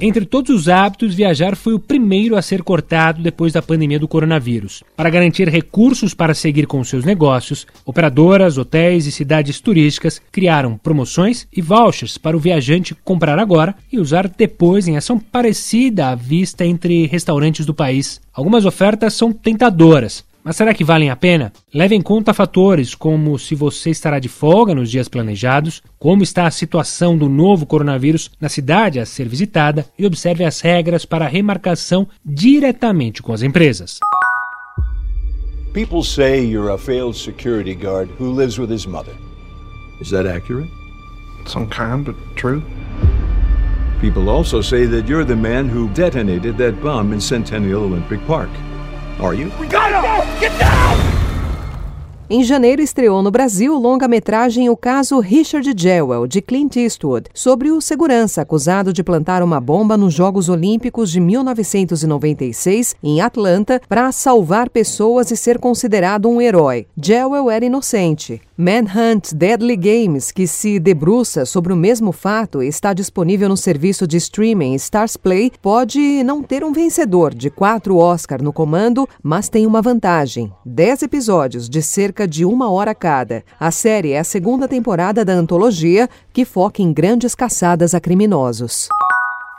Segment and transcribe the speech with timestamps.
[0.00, 4.06] Entre todos os hábitos, viajar foi o primeiro a ser cortado depois da pandemia do
[4.06, 4.84] coronavírus.
[4.96, 11.48] Para garantir recursos para seguir com seus negócios, operadoras, hotéis e cidades turísticas criaram promoções
[11.52, 16.64] e vouchers para o viajante comprar agora e usar depois em ação parecida à vista
[16.64, 18.20] entre restaurantes do país.
[18.32, 21.52] Algumas ofertas são tentadoras, mas será que valem a pena?
[21.74, 26.46] Leve em conta fatores como se você estará de folga nos dias planejados, como está
[26.46, 31.26] a situação do novo coronavírus na cidade a ser visitada e observe as regras para
[31.26, 33.98] a remarcação diretamente com as empresas.
[35.74, 39.12] People say you're a failed security guard who lives with his mother.
[40.00, 40.70] Is that accurate?
[41.44, 42.62] Some kind, but true.
[44.00, 48.48] People also say that you're the man who detonated that bomb in Centennial Olympic Park.
[49.20, 49.50] Are you?
[49.58, 50.40] We got him!
[50.40, 50.96] Get down!
[52.30, 57.80] Em janeiro estreou no Brasil longa-metragem O Caso Richard Jewell, de Clint Eastwood, sobre o
[57.80, 64.70] segurança acusado de plantar uma bomba nos Jogos Olímpicos de 1996 em Atlanta para salvar
[64.70, 66.86] pessoas e ser considerado um herói.
[66.96, 68.40] Jewell era inocente.
[68.60, 74.04] Manhunt Deadly Games, que se debruça sobre o mesmo fato e está disponível no serviço
[74.04, 79.48] de streaming Stars Play, pode não ter um vencedor de quatro Oscar no comando, mas
[79.48, 83.44] tem uma vantagem: dez episódios de cerca de uma hora cada.
[83.60, 88.88] A série é a segunda temporada da antologia, que foca em grandes caçadas a criminosos.